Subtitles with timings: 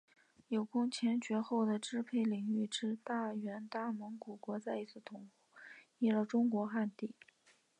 [0.47, 5.29] 有空前绝后的支配领域之大元大蒙古国再次统
[5.99, 7.13] 一了中国汉地。